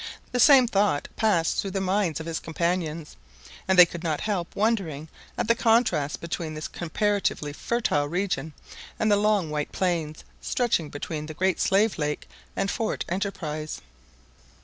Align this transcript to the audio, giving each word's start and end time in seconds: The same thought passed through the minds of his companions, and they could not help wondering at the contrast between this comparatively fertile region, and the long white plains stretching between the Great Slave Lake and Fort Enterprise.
The 0.31 0.39
same 0.39 0.67
thought 0.67 1.07
passed 1.15 1.61
through 1.61 1.69
the 1.77 1.79
minds 1.79 2.19
of 2.19 2.25
his 2.25 2.39
companions, 2.39 3.17
and 3.67 3.77
they 3.77 3.85
could 3.85 4.03
not 4.03 4.21
help 4.21 4.55
wondering 4.55 5.09
at 5.37 5.47
the 5.47 5.53
contrast 5.53 6.19
between 6.19 6.55
this 6.55 6.67
comparatively 6.67 7.53
fertile 7.53 8.07
region, 8.07 8.53
and 8.97 9.11
the 9.11 9.15
long 9.15 9.51
white 9.51 9.71
plains 9.71 10.23
stretching 10.41 10.89
between 10.89 11.27
the 11.27 11.35
Great 11.35 11.59
Slave 11.59 11.99
Lake 11.99 12.27
and 12.55 12.71
Fort 12.71 13.05
Enterprise. 13.09 13.79